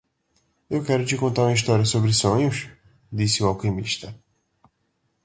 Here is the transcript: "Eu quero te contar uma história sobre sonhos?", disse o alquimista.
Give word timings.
"Eu 0.67 0.83
quero 0.83 1.05
te 1.05 1.15
contar 1.15 1.43
uma 1.43 1.53
história 1.53 1.85
sobre 1.85 2.11
sonhos?", 2.11 2.67
disse 3.13 3.43
o 3.43 3.47
alquimista. 3.47 4.19